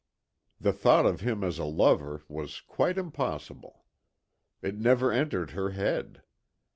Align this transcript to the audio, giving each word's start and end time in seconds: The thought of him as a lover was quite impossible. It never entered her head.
The 0.59 0.73
thought 0.73 1.05
of 1.05 1.21
him 1.21 1.43
as 1.43 1.59
a 1.59 1.63
lover 1.63 2.23
was 2.27 2.61
quite 2.61 2.97
impossible. 2.97 3.85
It 4.63 4.75
never 4.79 5.11
entered 5.11 5.51
her 5.51 5.73
head. 5.77 6.23